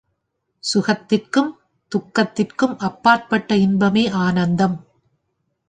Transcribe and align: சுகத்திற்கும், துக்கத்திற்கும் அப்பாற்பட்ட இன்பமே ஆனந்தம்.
சுகத்திற்கும், 0.63 1.51
துக்கத்திற்கும் 1.91 2.75
அப்பாற்பட்ட 2.79 3.55
இன்பமே 3.55 4.07
ஆனந்தம். 4.07 4.77